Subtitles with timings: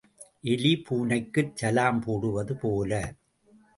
[0.43, 2.91] எலி பூனைக்குச் சலாம் போடுவது போல.